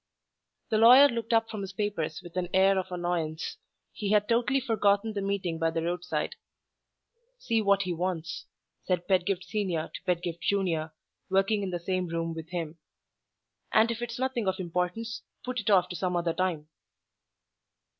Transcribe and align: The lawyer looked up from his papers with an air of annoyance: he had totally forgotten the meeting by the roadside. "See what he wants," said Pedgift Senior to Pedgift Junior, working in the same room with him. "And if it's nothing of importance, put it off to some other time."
The 0.69 0.79
lawyer 0.79 1.07
looked 1.09 1.31
up 1.31 1.47
from 1.51 1.61
his 1.61 1.73
papers 1.73 2.23
with 2.23 2.35
an 2.35 2.49
air 2.55 2.79
of 2.79 2.87
annoyance: 2.91 3.57
he 3.91 4.09
had 4.09 4.27
totally 4.27 4.59
forgotten 4.59 5.13
the 5.13 5.21
meeting 5.21 5.59
by 5.59 5.69
the 5.69 5.83
roadside. 5.83 6.37
"See 7.37 7.61
what 7.61 7.83
he 7.83 7.93
wants," 7.93 8.47
said 8.83 9.07
Pedgift 9.07 9.43
Senior 9.43 9.91
to 9.93 10.01
Pedgift 10.05 10.41
Junior, 10.41 10.91
working 11.29 11.61
in 11.61 11.69
the 11.69 11.77
same 11.79 12.07
room 12.07 12.33
with 12.33 12.49
him. 12.49 12.79
"And 13.71 13.91
if 13.91 14.01
it's 14.01 14.17
nothing 14.17 14.47
of 14.47 14.55
importance, 14.59 15.21
put 15.45 15.59
it 15.59 15.69
off 15.69 15.87
to 15.89 15.95
some 15.95 16.15
other 16.15 16.33
time." 16.33 16.67